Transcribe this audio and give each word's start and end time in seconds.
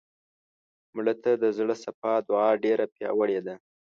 مړه 0.95 1.13
ته 1.23 1.31
د 1.43 1.45
زړه 1.57 1.75
صفا 1.83 2.13
دعا 2.27 2.49
ډېره 2.63 2.85
پیاوړې 2.95 3.39
ده 3.45 3.55